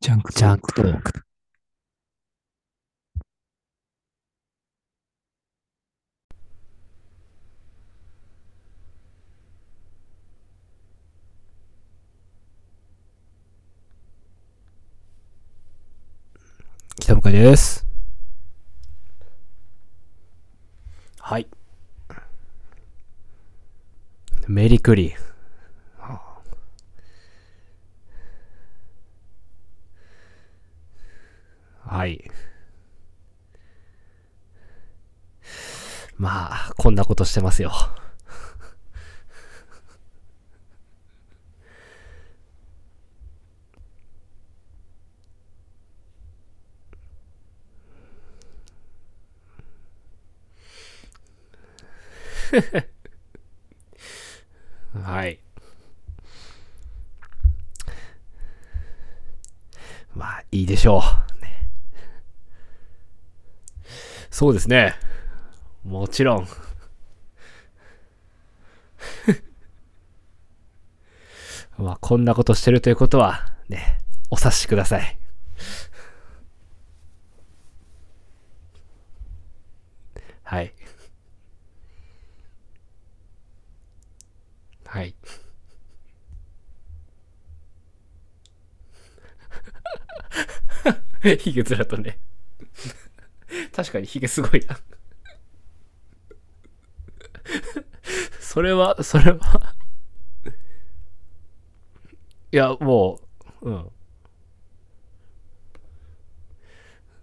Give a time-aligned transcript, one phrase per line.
[0.00, 1.22] ジャンクジャンクトーク。
[17.00, 17.86] 北向井です。
[21.20, 21.48] はい。
[24.46, 25.14] メリクリ。
[31.96, 32.30] はい。
[36.18, 37.72] まあ、こんなことしてますよ。
[55.02, 55.38] はい。
[60.14, 61.00] まあ、いいでしょう。
[61.42, 61.56] ね
[64.36, 64.94] そうですね。
[65.82, 66.46] もちろん。
[71.78, 73.98] まあ、こんなことしてるということは、ね、
[74.28, 75.18] お察しください。
[80.42, 80.74] はい。
[84.84, 85.14] はい。
[91.40, 92.25] ヒゲ面とね。
[93.74, 94.78] 確かにヒゲすごいな。
[98.40, 99.74] それは、それは。
[102.52, 103.20] いや、も
[103.62, 103.90] う、うん。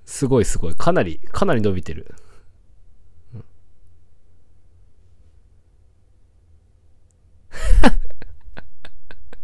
[0.06, 0.76] すごいすごい。
[0.76, 2.14] かなり、かなり伸びてる。
[3.34, 3.44] うん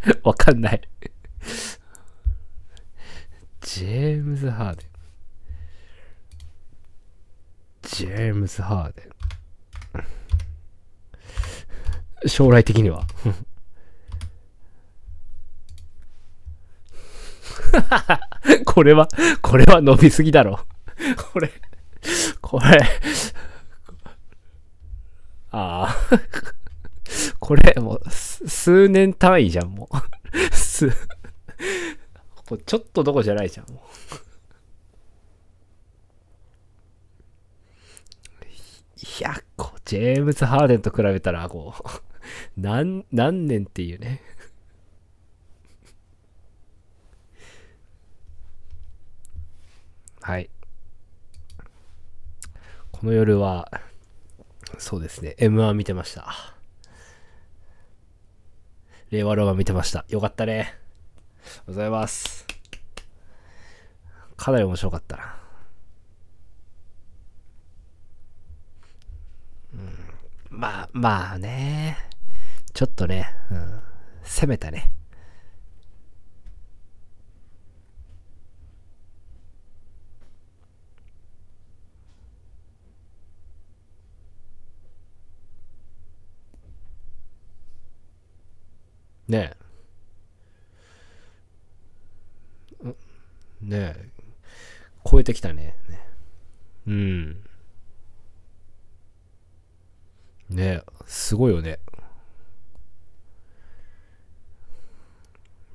[0.24, 0.82] わかんない。
[3.62, 4.89] ジェームズ・ハーデン。
[7.92, 9.04] ジェームズ・ハーデ
[12.26, 12.28] ン。
[12.28, 13.06] 将来的には。
[18.66, 19.08] これは、
[19.42, 20.60] これは伸びすぎだろ。
[21.32, 21.52] これ、
[22.42, 22.82] これ、
[25.52, 25.96] ああ。
[27.40, 30.56] これ、もう、数年単位じゃん、もう。
[30.56, 30.94] す、も
[32.52, 33.82] うちょっとどこじゃないじゃん、も
[34.14, 34.29] う。
[39.02, 41.84] いや、こう、ジェームズ・ハーデンと比べたら、こう、
[42.60, 44.22] 何、何年っていうね。
[50.22, 50.50] はい。
[52.92, 53.72] この夜は、
[54.78, 56.56] そうですね、M1 見てました。
[59.12, 60.06] 令和ローマ見てました。
[60.10, 60.76] よかったね。
[61.66, 62.46] ございます。
[64.36, 65.40] かなり面白かったな。
[70.49, 71.98] うん、まあ、まあね。
[72.74, 73.82] ちょっとね、うん、
[74.24, 74.92] 攻めたね。
[89.30, 89.56] ね
[92.84, 92.90] え。
[93.62, 94.10] ねえ。
[95.10, 95.78] 超えてきたね。
[95.88, 96.00] ね
[96.86, 97.49] うん。
[100.50, 101.80] ね、すごいよね。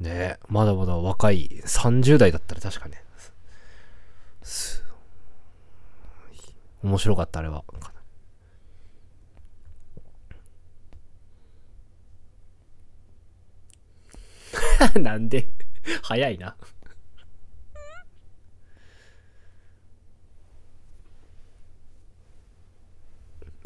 [0.01, 3.03] ね、まだまだ若い30代だったら確かね。
[6.83, 7.65] 面白かった、あれは。
[15.01, 15.49] なんで？
[16.03, 16.57] 早いな。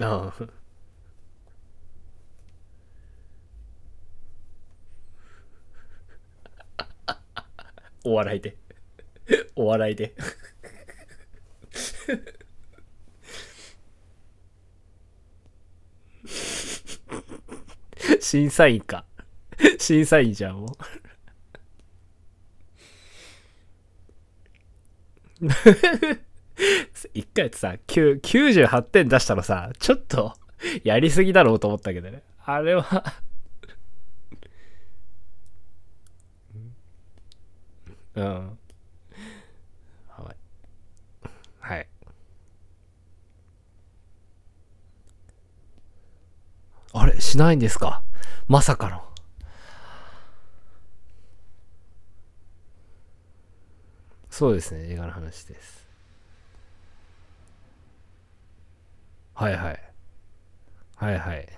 [0.00, 0.57] ああ。
[8.08, 8.56] お笑いで。
[9.54, 10.14] お笑いで。
[18.20, 19.04] 審査員か。
[19.78, 20.68] 審査員じゃん、もう。
[27.14, 30.34] 一回ってさ、9 98点出したのさ、ちょっと
[30.82, 32.22] やりすぎだろうと思ったけどね。
[32.44, 33.04] あれは
[38.18, 38.58] うん。
[40.08, 40.36] はい。
[41.60, 41.88] はい。
[46.94, 47.20] あれ？
[47.20, 48.02] しないんですか？
[48.48, 49.04] まさかの。
[54.30, 55.86] そうですね、映画の話です。
[59.34, 59.82] はいはい。
[60.96, 61.48] はいはい。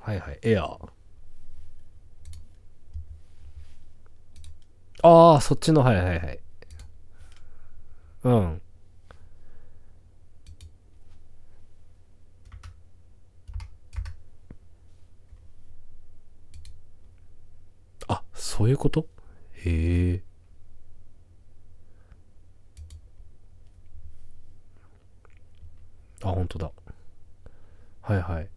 [0.00, 0.38] はいはい。
[0.42, 0.88] エアー。
[5.06, 6.38] ああ、そっちの、はいはいはい。
[8.24, 8.60] うん。
[18.08, 19.06] あ、そういうこと？
[19.66, 20.22] へえ。
[26.22, 26.70] あ、本当だ。
[28.02, 28.48] はいはい。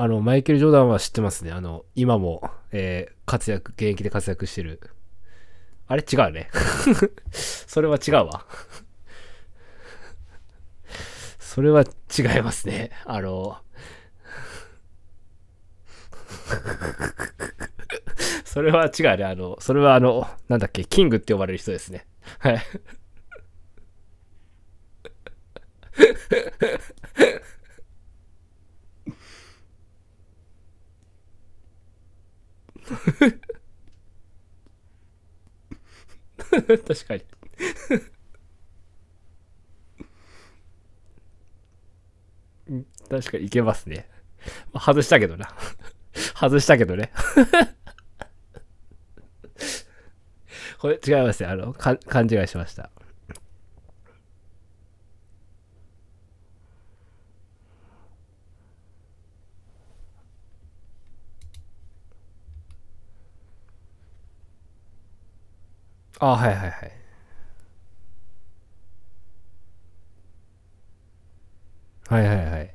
[0.00, 1.50] あの、マイケル・ジョーダンは知ってますね。
[1.50, 4.80] あの、今も、えー活躍、現役で活躍してる。
[5.88, 6.02] あれ？
[6.10, 6.50] 違うね。
[7.32, 8.46] それは違うわ。
[11.38, 12.90] それは違いますね。
[13.04, 13.58] あの、
[18.44, 19.24] それは違うね。
[19.24, 22.06] あの、それはあの、なんだっけ、キングって呼ばれる人ですね。
[22.38, 22.62] はい。
[36.86, 37.22] 確かに。
[43.08, 44.08] 確かにいけますね。
[44.74, 45.48] 外したけどな。
[46.34, 47.10] 外したけどね。
[50.80, 51.48] これ違いますね。
[51.48, 52.90] あの、か勘違いしました。
[66.20, 66.92] あはいはいはい。
[72.08, 72.74] はいはいはい。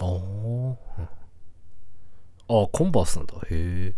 [0.00, 0.76] あー
[2.48, 3.34] あ、コンバースなんだ。
[3.34, 3.94] へえ。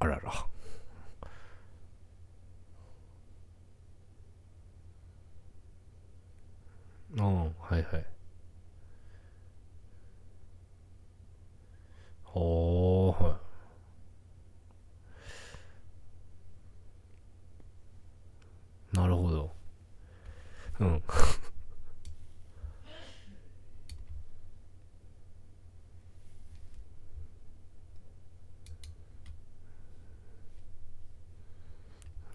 [0.00, 0.30] あらら。
[0.32, 0.46] あ
[7.18, 8.06] あ、はいはい。
[12.34, 13.40] おー、は
[18.94, 18.96] い。
[18.96, 19.50] なるほど。
[20.80, 21.02] うん。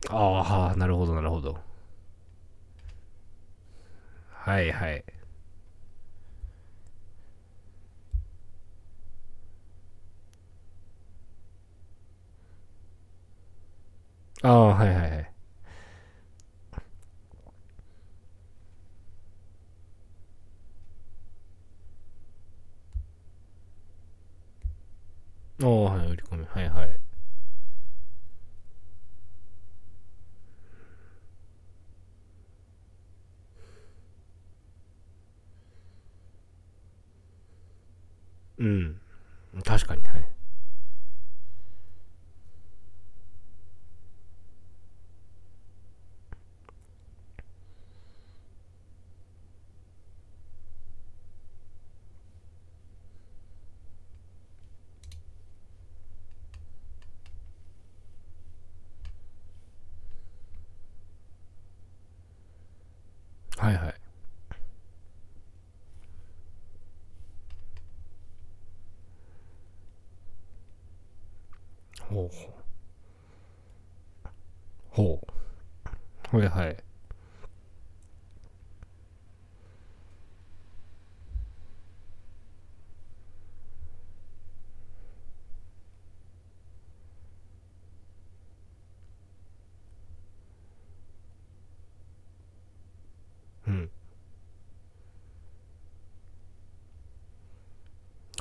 [0.09, 1.57] ああ、なるほど、なるほど。
[4.45, 5.03] はいはい。
[14.43, 15.31] ああ、はいはいはい。
[25.63, 26.45] ああ、はい、売り込み。
[26.45, 26.99] はいはい。
[38.57, 38.99] うん。
[39.63, 40.25] 確かに、はい。
[63.57, 63.95] はいはい。
[72.09, 72.55] ほうほう。
[74.89, 75.21] ほ
[76.33, 76.37] う。
[76.37, 76.77] はいはい。
[93.67, 93.89] うん。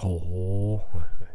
[0.00, 0.98] ほうほう。
[0.98, 1.34] はいはい。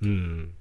[0.00, 0.08] うん。
[0.08, 0.54] うん。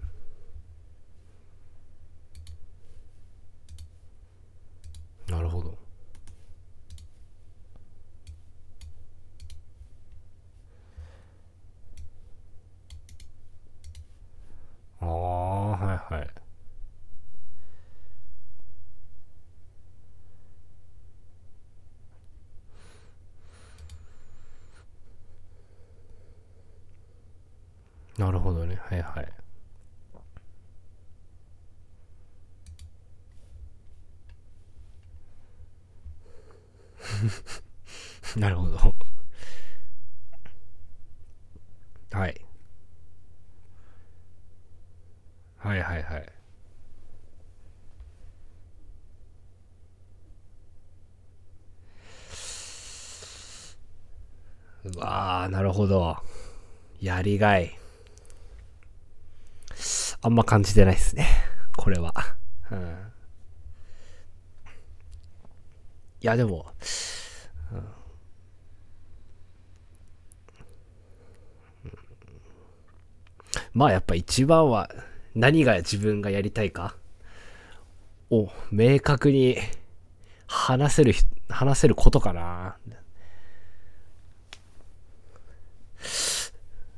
[28.17, 28.79] なるほどね。
[28.89, 29.27] はいはい。
[38.39, 38.77] なるほど。
[42.11, 42.41] はい。
[45.57, 46.31] はいはいはい。
[54.85, 56.17] うわー、なるほど。
[56.99, 57.77] やりがい。
[60.27, 61.25] あんま感じてないですね。
[61.77, 62.13] これは。
[62.69, 63.13] うん。
[66.19, 66.65] いや、でも、
[73.73, 74.89] まあやっぱ一番は
[75.33, 76.97] 何が自分がやりたいか
[78.29, 79.55] を明確に
[80.45, 81.13] 話せる、
[81.47, 82.75] 話せることかな。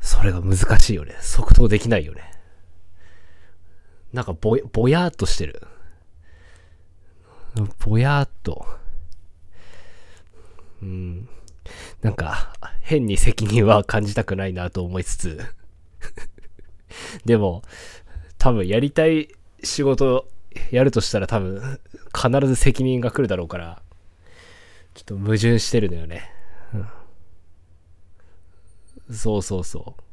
[0.02, 1.16] それが難しいよね。
[1.22, 2.39] 即答できないよね。
[4.14, 5.62] なんかぼ、ぼやーっとしてる。
[7.80, 8.66] ぼやーっと。
[10.82, 11.30] うん。
[12.02, 15.42] なんか、変に責任は感じたくないなと思いつつ。
[17.26, 17.64] でも、
[18.38, 19.30] 多分やりたい
[19.64, 20.28] 仕事
[20.72, 21.80] やるとしたら多分、
[22.16, 23.82] 必ず責任が来るだろうから、
[24.94, 26.32] ちょっと矛盾してるのよね。
[26.74, 26.78] う
[29.12, 30.09] ん、そうそうそう。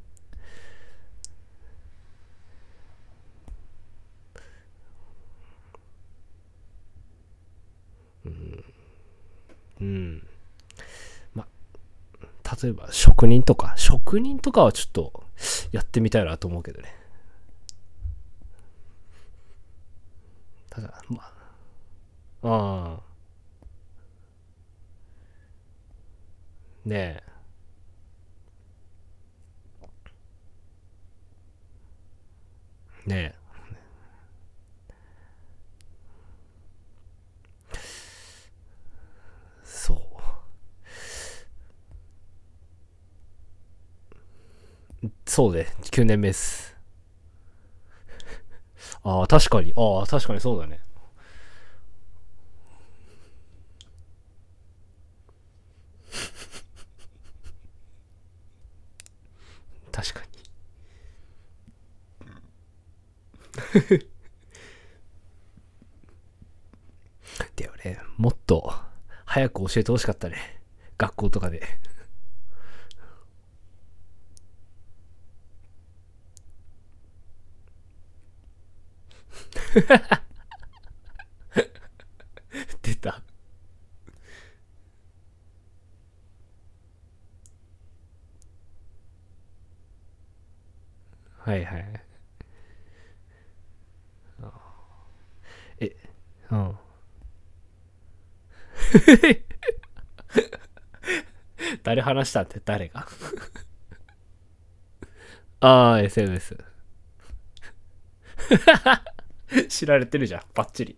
[9.81, 10.27] うん。
[11.35, 11.47] ま、
[12.63, 15.25] 例えば職人とか、職人とかはちょっと
[15.73, 16.95] やってみたいなと思うけどね。
[20.71, 21.23] ただ、ま
[22.43, 23.17] あ、ああ。
[26.85, 27.37] ねえ。
[33.07, 33.46] ねえ。
[45.27, 45.53] そう。
[45.53, 45.67] そうね。
[45.91, 46.77] 9年目です。
[49.03, 49.73] ああ、確かに。
[49.77, 50.81] ああ、確かにそうだね。
[59.93, 60.37] 確かに。
[67.57, 67.99] だよね。
[68.17, 68.73] もっと
[69.25, 70.61] 早く教えてほしかったね。
[70.99, 71.63] 学校とかで。
[82.83, 83.21] 出た。
[91.45, 92.03] はいはい。
[95.81, 95.97] え、
[96.51, 96.79] うん。
[101.83, 103.07] 誰話したって誰が？
[105.61, 106.57] ああ、SNS。
[109.77, 110.97] 知られてるじゃん、バッチリ。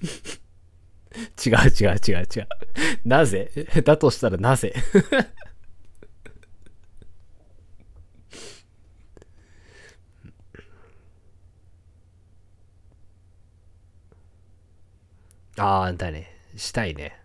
[1.44, 2.48] 違う違う違う違う。
[3.04, 3.50] なぜ？
[3.84, 4.74] だとしたらなぜ？
[15.58, 16.26] ああ、だね。
[16.56, 17.16] したいね。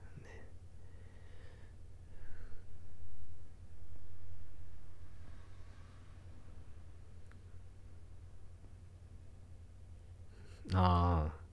[10.74, 11.46] ああ。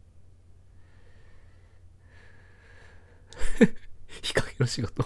[4.22, 5.04] 日陰の仕事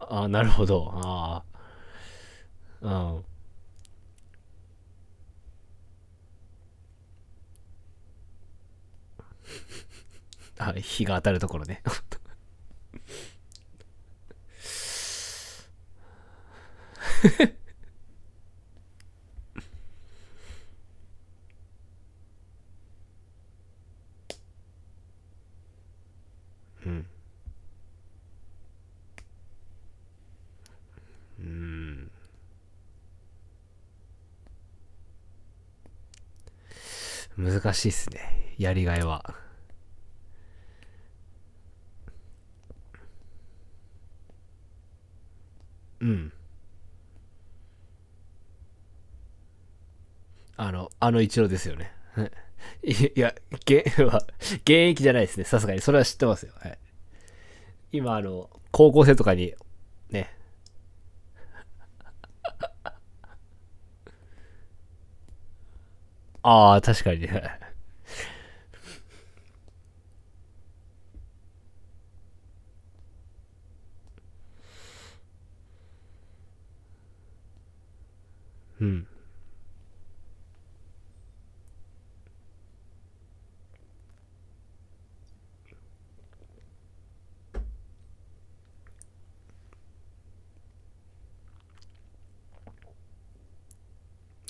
[0.00, 0.92] ああ、なるほど。
[0.94, 1.42] あ
[2.80, 2.86] あ。
[2.86, 3.24] うん。
[10.58, 11.82] あ、日が当たるところね。
[26.86, 27.06] うん。
[31.40, 32.10] うん。
[37.68, 38.54] 難しいっすね。
[38.56, 39.34] やりがいは。
[46.00, 46.32] うん。
[50.56, 51.92] あの、あの一郎ですよね。
[52.82, 53.34] いいや、
[53.66, 55.44] 現 は、現役じゃないですね。
[55.44, 55.80] さすがに。
[55.80, 56.52] それは知ってますよ。
[56.56, 56.78] はい。
[57.92, 59.54] 今、あの、高校生とかに、
[60.10, 60.34] ね。
[66.42, 67.58] ああ、確かにね。
[78.80, 79.06] うん。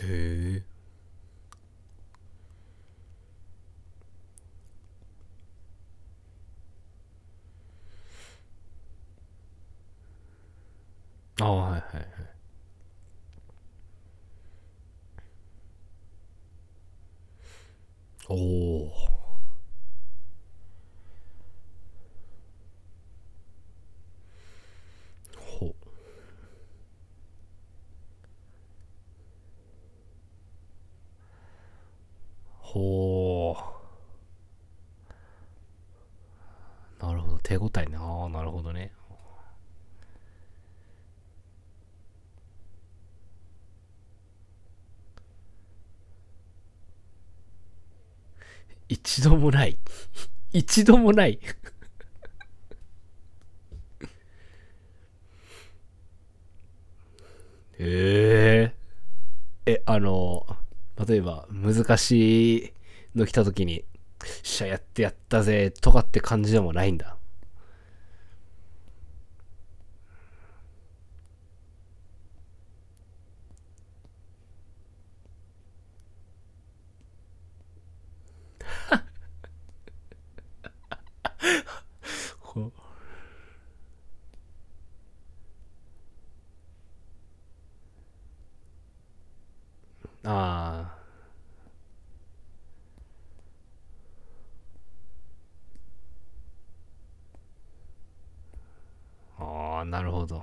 [0.03, 0.05] へ
[0.65, 0.68] え。
[11.41, 12.09] ああ、はいはいはい。
[18.29, 18.91] おお。
[25.37, 25.75] ほ
[32.61, 33.57] ほ
[37.01, 37.05] う。
[37.05, 37.39] なるほど。
[37.39, 37.97] 手応えね。
[37.97, 38.93] ああ、なるほどね。
[49.19, 49.77] 一度もない。
[50.53, 51.41] 一度もない。
[57.79, 58.73] え
[59.67, 60.47] ええ、あの、
[61.09, 62.73] 例えば、難しい
[63.17, 63.85] の来た時に、
[64.43, 67.17] しゃ、やってやったぜ、とかって感じでもないんだ。
[82.43, 82.73] こ
[90.25, 90.99] うあ
[99.39, 99.45] あ。
[99.45, 100.43] ああ、なるほど。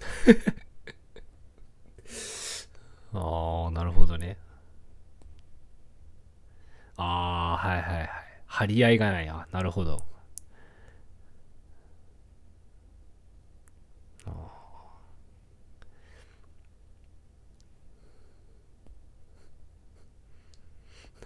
[3.12, 4.36] ああ、なるほどね。
[6.96, 8.10] ああ、はいはいはい。
[8.60, 9.28] 張り合いがない。
[9.28, 10.04] あなるほど。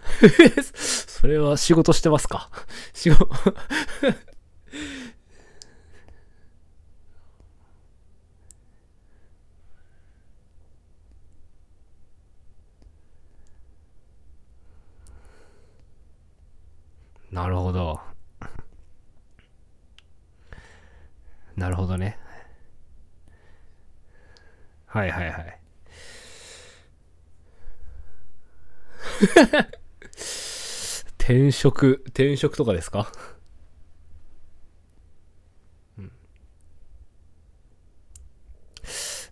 [0.73, 2.49] それは仕事してますか？
[2.93, 3.27] 仕事
[17.31, 17.99] なるほど。
[21.55, 22.17] なるほどね。
[24.95, 25.59] はいはいはい。
[31.19, 33.11] 転職、転職とかですか？
[35.97, 36.11] うん。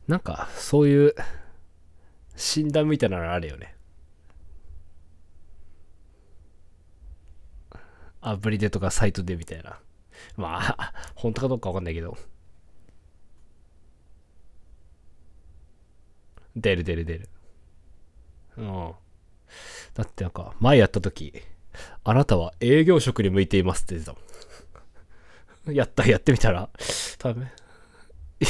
[0.07, 1.15] なんか、そういう
[2.35, 3.75] 診断みたいなのあるよね。
[8.21, 9.79] アプリでとかサイトでみたいな。
[10.37, 12.17] まあ、 本当かどうかわかんないけど。
[16.55, 17.29] 出る出る出る。
[18.57, 18.91] うん。
[19.93, 21.33] だってなんか、前やった時、
[22.03, 24.19] あなたは営業職に向いていますって出たも
[25.71, 25.73] ん。
[25.75, 26.69] やった、やってみたら、
[27.17, 27.47] 多分、い
[28.45, 28.49] や、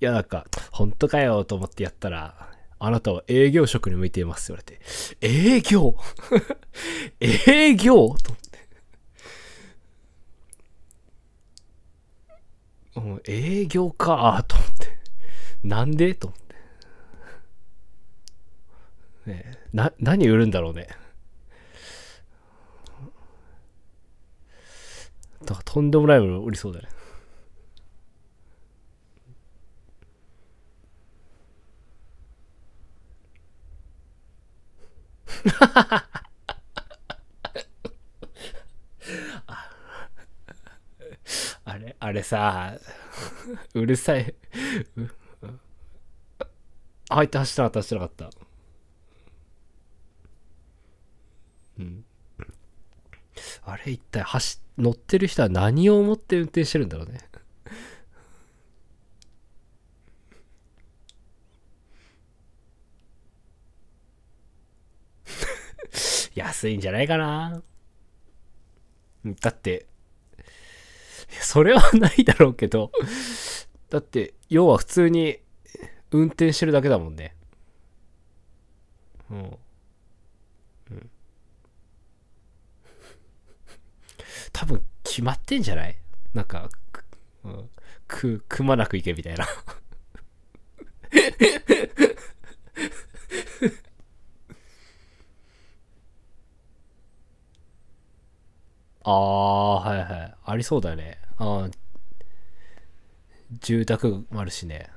[0.00, 4.78] いやなんか、本当かよと思ってやったら、あなたは営業職に向いていますって
[5.20, 5.96] 言われて、営業？
[7.20, 7.94] 営業？
[7.94, 8.50] と思って。
[12.96, 14.98] うん営業かと思って。
[15.62, 16.14] なんで？
[16.14, 16.49] と思って。
[19.26, 20.88] ねな、何売るんだろうね。
[25.44, 26.88] だかとんでもないもの売りそうだね。
[41.64, 42.78] あれ、あれさ、
[43.74, 44.34] うるさい。
[47.08, 48.50] あ、 入って走ってなかった、走ってなかった。
[51.78, 52.04] うん。
[53.62, 57.20] あれ一体走、乗ってる人は何を思って運転してるんだろうね。
[66.34, 67.62] 安いんじゃないかな。
[69.40, 69.86] だって、
[71.40, 72.90] それはないだろうけど、
[73.90, 75.38] だって、要は普通に
[76.10, 77.34] 運転してるだけだもんね。
[79.30, 79.58] うん。
[84.52, 85.96] 多分決まってんじゃない？
[86.34, 87.04] なんか、く
[87.44, 87.70] うん、
[88.06, 89.46] く、くまなく行けみたいな。
[99.02, 100.34] ああ、はいはい。
[100.44, 101.18] ありそうだね。
[101.38, 101.70] ああ、
[103.60, 104.90] 住宅もあるしね。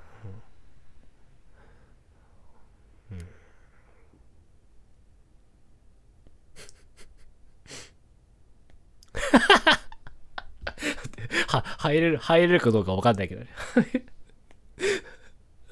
[11.48, 13.48] は、入れる、入れるかどうかわかんないけどね。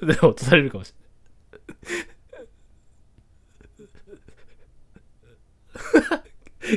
[0.00, 1.02] でも、落とされるかもしれな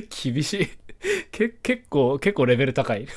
[0.01, 0.05] い。
[0.33, 0.69] 厳しい。
[1.31, 3.07] け、結構、結構レベル高い。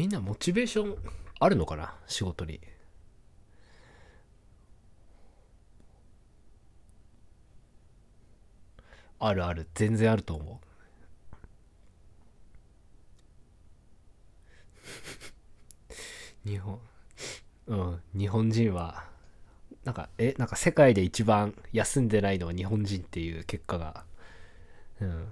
[0.00, 0.96] みんなモチベーション
[1.40, 1.94] あるのかな？
[2.06, 2.58] 仕事に。
[9.18, 9.68] あるある。
[9.74, 10.58] 全然あると思
[16.44, 16.48] う。
[16.48, 16.80] 日本、
[17.66, 19.04] うん、日本人は、
[19.84, 24.06] なんか、え、なんか世界で一番休んでないのは日本人っていう結果が、
[25.02, 25.28] うん。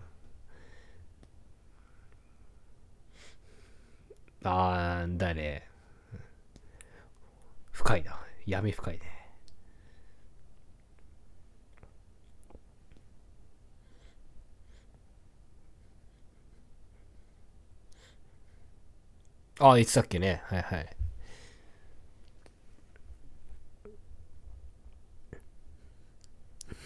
[4.43, 5.69] あー、だね。
[7.73, 8.19] 深いな。
[8.47, 9.01] 闇深いね。
[19.61, 20.43] ああ、いつだっけね。
[20.47, 20.97] はいはい。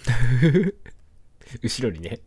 [1.63, 2.21] 後ろにね。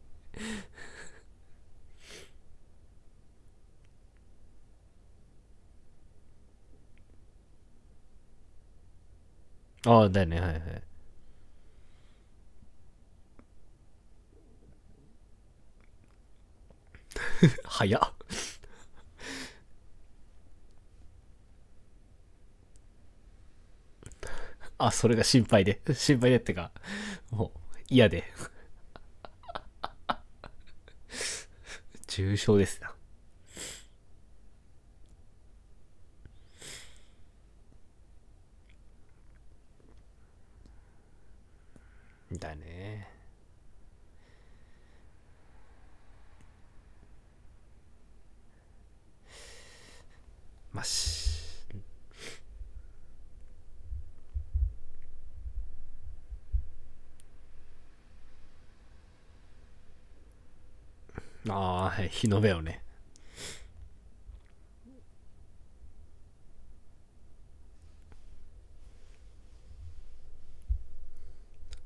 [9.86, 10.40] ああ、だよね。
[10.40, 10.84] はいはい。
[17.64, 18.26] 早っ。
[24.78, 25.82] あ、それが心配で。
[25.94, 26.72] 心配でってか、
[27.32, 28.24] もう嫌で。
[32.08, 32.92] 重症ですな。
[42.32, 43.08] だね。
[50.74, 51.36] まあし、
[61.50, 62.82] ああ、はい、日の目をね。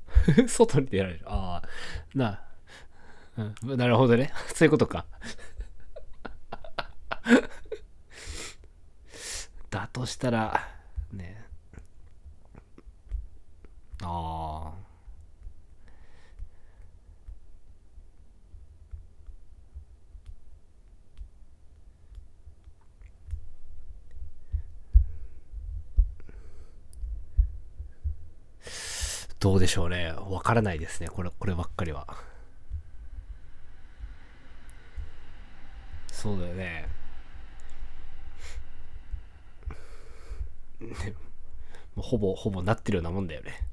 [0.48, 1.20] 外に出られる。
[1.26, 1.68] ああ、
[2.14, 2.40] な、
[3.38, 4.32] うん、なるほどね。
[4.54, 5.06] そういうことか。
[9.70, 10.68] だとしたら、
[11.12, 11.44] ね。
[14.02, 14.39] ああ。
[29.40, 30.12] どうでしょうね。
[30.28, 31.08] わからないですね。
[31.08, 32.06] これ、こればっかりは。
[36.12, 36.88] そうだよね。
[41.96, 43.66] も うほぼ、ほぼなってるようなもんだよね。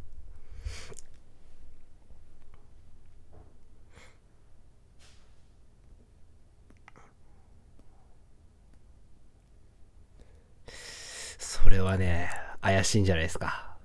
[11.38, 12.30] それはね、
[12.62, 13.77] 怪しいんじゃないですか。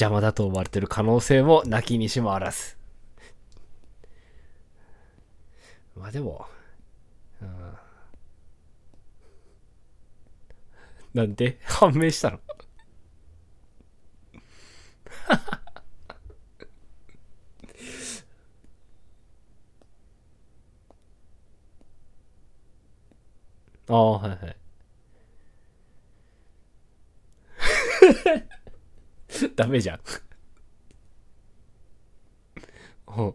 [0.00, 2.76] 邪魔だと思われてる可能性もなきにしもあらず。
[5.96, 6.46] まあでも、
[7.42, 7.74] うん、
[11.14, 11.58] なんで？
[11.66, 12.40] 判明したの？
[23.88, 24.59] ああ、はいはい。
[29.60, 30.00] ダメじゃん。
[33.08, 33.34] うん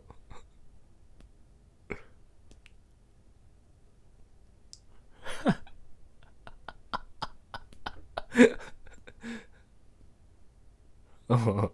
[11.29, 11.71] うん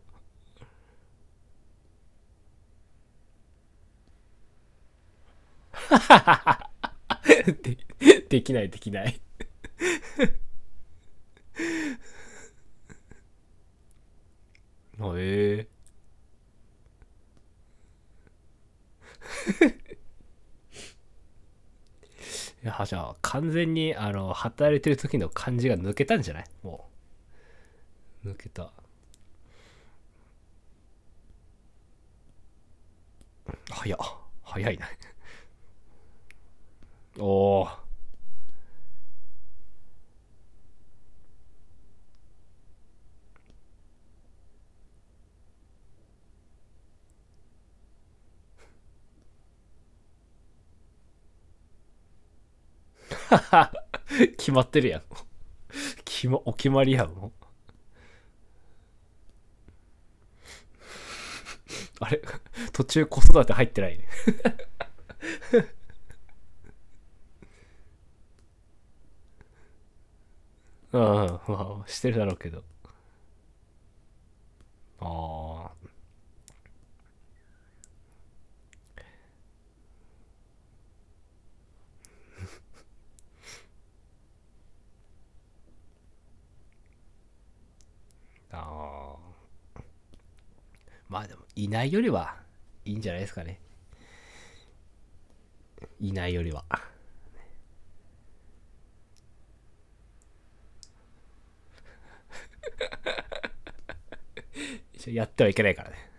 [8.03, 9.21] でできないできない
[15.09, 15.81] あええ
[22.63, 26.45] いやじゃあ完全にあの働いてる時の感じが抜けたんじゃない？
[26.63, 26.87] も
[28.23, 28.29] う。
[28.29, 28.71] 抜けた。
[33.71, 33.99] 早っ。
[34.43, 34.85] 早いな
[37.17, 37.67] おお
[54.37, 55.03] 決まってるやん。
[56.05, 57.31] 決まお決まりやん。
[61.99, 62.21] あれ？
[62.73, 63.97] 途中子育て入ってない？
[63.97, 64.05] ね
[70.93, 71.39] うんま
[71.85, 72.63] あしてるだろうけど
[74.99, 75.71] あ
[88.51, 89.81] あああ
[91.11, 92.37] まあでもいないよりは
[92.85, 93.59] いいんじゃないですかね。
[95.99, 96.63] いないよりは。
[105.07, 106.10] やってはいけないからね。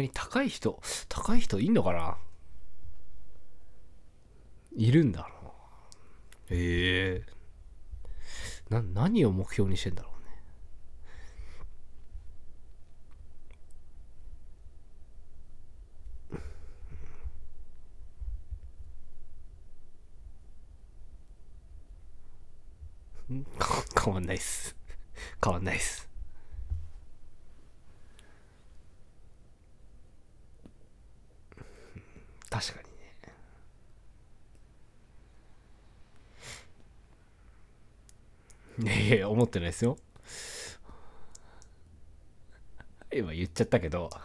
[0.00, 2.16] 逆に高い人高い人いんのかな？
[4.76, 5.28] いるんだろ
[6.50, 6.54] う。
[6.54, 7.22] なえ。
[7.26, 7.26] え
[8.70, 10.10] な何を目標にしてんだろ
[23.30, 23.38] うね。
[23.40, 23.46] ん
[24.04, 24.74] 変わんないっす。
[25.42, 26.10] 変わんないっす
[32.50, 32.80] 確か
[38.78, 39.96] にねいやいや思ってないですよ。
[43.12, 44.10] 今言っちゃったけど。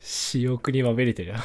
[0.00, 1.36] 私欲にまみれてるよ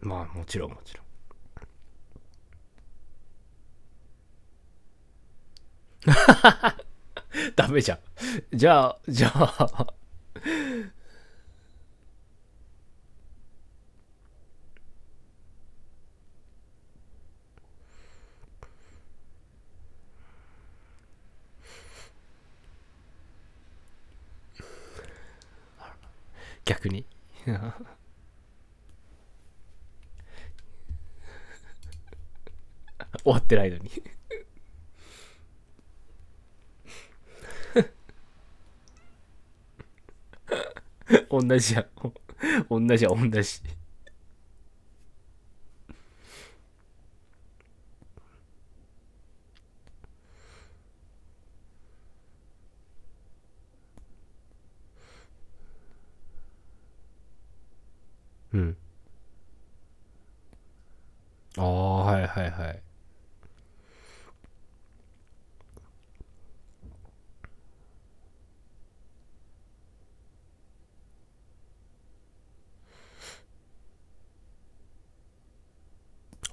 [0.00, 1.01] まあもちろんもちろん。
[7.56, 7.98] ダメじゃん。
[8.52, 9.86] じゃあじゃあ。
[26.64, 27.04] 逆に。
[33.24, 33.90] 終わってないのに。
[41.40, 41.86] 同じや
[42.70, 43.60] 同じや同じ。
[58.52, 58.76] うん。
[61.56, 62.82] ああはいはいはい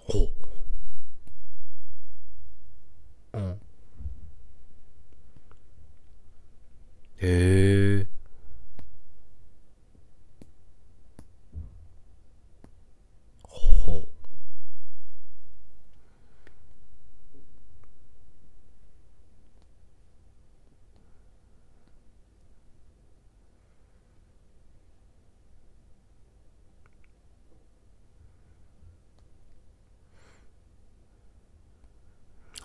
[0.08, 0.30] ほ
[3.34, 3.60] ううん
[7.22, 8.08] へえ
[13.44, 14.08] ほう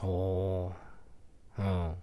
[0.03, 0.75] おー。
[1.59, 1.95] うん。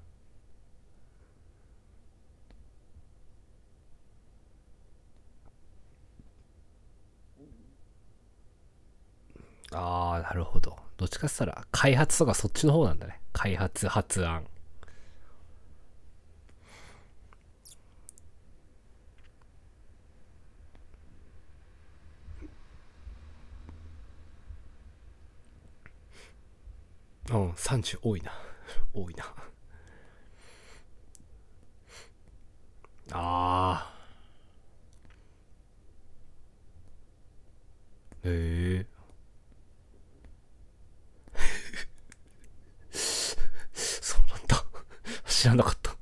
[9.74, 10.60] ああ、なるほ
[11.02, 11.06] ど。
[11.06, 13.20] どっちかって言ったら、開発とかそっちの方なんだね。
[13.34, 14.46] 開発、発案。
[27.30, 28.32] うん、30多いな。
[28.94, 29.26] 多いな。
[33.14, 33.92] ああ。
[38.24, 39.02] へえ。
[44.12, 44.64] そうなんだ。
[45.42, 45.96] 知らなかった。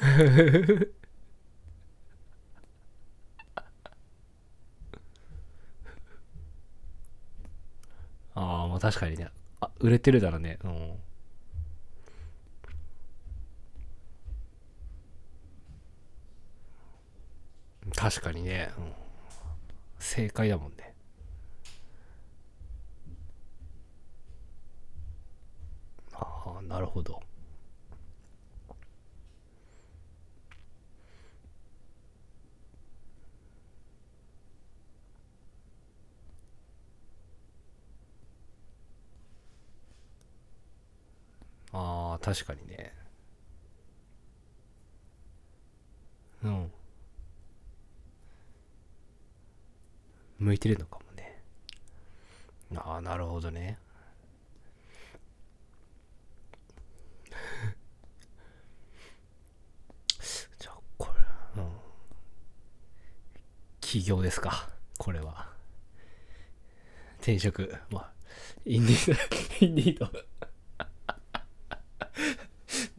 [8.34, 9.28] ああ、まあ確かにね。
[9.60, 10.58] あ、売れてるだろうね。
[10.64, 10.94] うん。
[18.04, 18.70] 確かにね。
[18.76, 18.92] うん、
[19.98, 20.94] 正解だもんね。
[26.12, 27.22] ああ、なるほど。
[41.72, 42.92] ああ、確かにね。
[46.42, 46.70] うん。
[50.44, 51.42] 向いてるのかもね。
[52.76, 53.78] ああ、なるほどね。
[60.58, 61.08] じゃあ、こ
[61.56, 61.70] れ、うん。
[63.80, 64.68] 起業ですか。
[64.98, 65.50] これは。
[67.20, 67.74] 転職。
[67.90, 68.12] まあ、
[68.66, 69.18] インディード、
[69.66, 70.10] インディード。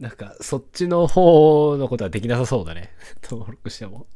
[0.00, 2.92] なんか、そっちの方のことはできなさそうだね。
[3.22, 4.08] 登録しても。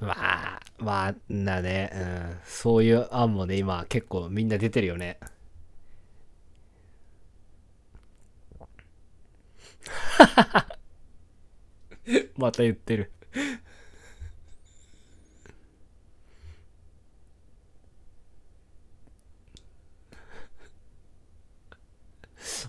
[0.00, 1.98] まあ、まあ、なね、う
[2.36, 2.40] ん。
[2.44, 5.18] そういう案もね、今結構みんな出てるよね。
[12.36, 13.10] また言ってる。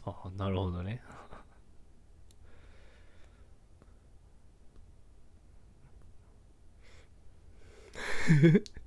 [0.05, 1.01] あなるほどね。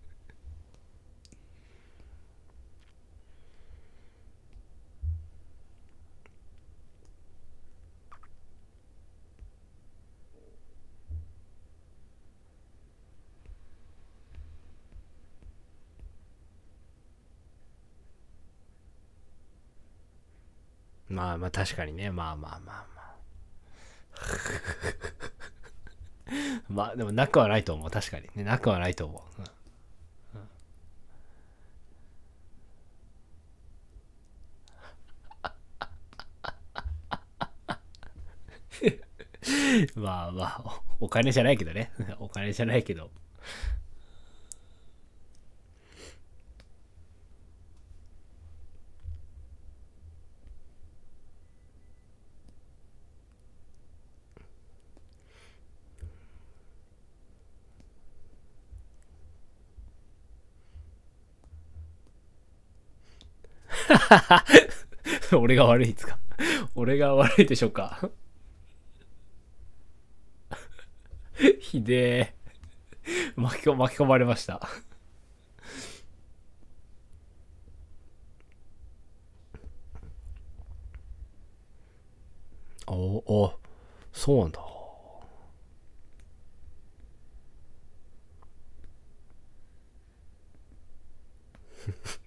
[21.09, 22.11] まあまあ確かにね。
[22.11, 22.93] まあまあまあまあ。
[26.75, 27.91] まあでもなくはないと思う。
[27.91, 28.45] 確かにね。
[28.45, 29.41] なくはないと思う。
[29.41, 29.45] うん
[39.97, 41.93] まあまあ、おお金じゃないけどね。
[42.18, 43.11] お金じゃないけど。
[65.36, 66.18] 俺が悪いですか？
[66.74, 68.11] 俺が悪いでしょうか？
[71.61, 72.34] ひでえ。
[73.36, 74.61] 巻き込巻き込まれました。
[82.86, 83.59] おお、
[84.12, 84.61] そうなんだ。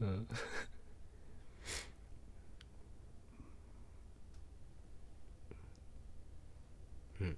[0.00, 0.26] うん。
[7.20, 7.36] うん。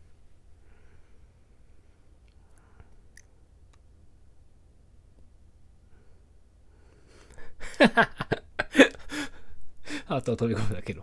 [10.09, 11.03] あとは飛び込むだけの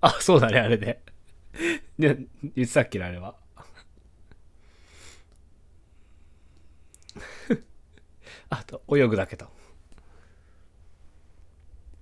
[0.00, 1.02] あ、そうだね、あれね。
[1.98, 3.36] ね 言ってたっけな、あれは。
[8.50, 9.46] あと、泳ぐだけと。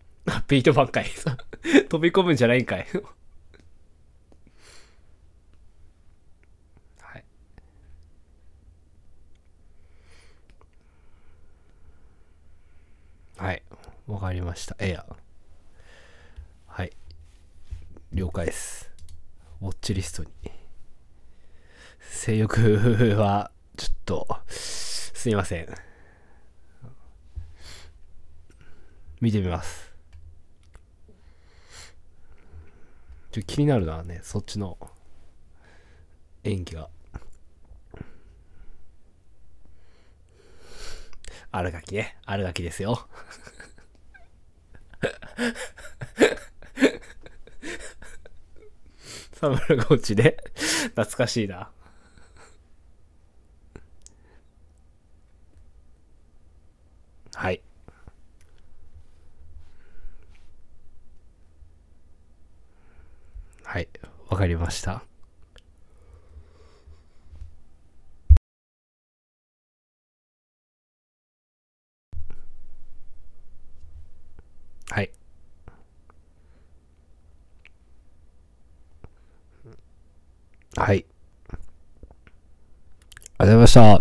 [0.26, 1.06] あ、ビート板かい。
[1.88, 2.86] 飛び込むんじゃないんかい。
[7.00, 7.24] はい。
[13.36, 13.62] はい。
[14.06, 14.76] わかりました。
[14.78, 15.06] ええや。
[16.66, 16.92] はい。
[18.12, 18.95] 了解です。
[19.62, 20.30] ウォッチリストに。
[22.00, 25.68] 性欲は、ちょっと、すいません。
[29.20, 29.92] 見てみます。
[33.32, 34.78] ちょ気になるなね、そっちの
[36.44, 36.90] 演技が。
[41.50, 42.18] 荒垣ね。
[42.24, 43.08] 荒垣ですよ。
[49.46, 50.36] サムラゴーチで
[50.96, 51.70] 懐かしいな。
[57.34, 57.60] はい。
[63.62, 63.88] はい。
[64.28, 65.04] わかりました。
[74.90, 75.10] はい。
[80.76, 81.06] はい。
[83.38, 84.00] ありがとうございまし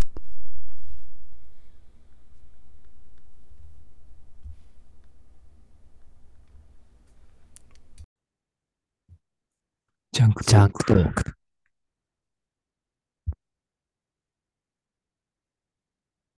[10.12, 11.35] ジャンクジャンクトーク。